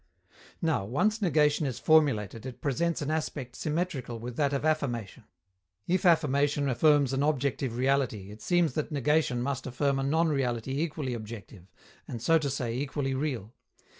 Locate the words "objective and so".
11.13-12.39